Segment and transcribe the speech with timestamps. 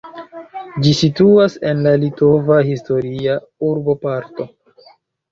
[0.85, 3.35] Ĝi situas en la litova historia
[3.69, 4.47] urboparto.